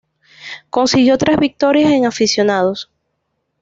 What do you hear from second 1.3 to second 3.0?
victorias en aficionados.